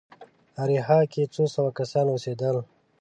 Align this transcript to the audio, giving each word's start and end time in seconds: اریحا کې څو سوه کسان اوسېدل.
اریحا 0.61 0.99
کې 1.11 1.23
څو 1.33 1.43
سوه 1.55 1.71
کسان 1.79 2.05
اوسېدل. 2.11 2.55